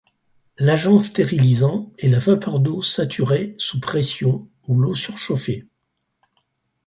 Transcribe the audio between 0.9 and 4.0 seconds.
stérilisant est la vapeur d'eau saturée sous